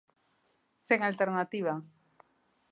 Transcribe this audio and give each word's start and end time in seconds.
Sen 0.87 0.99
alternativa. 1.03 1.75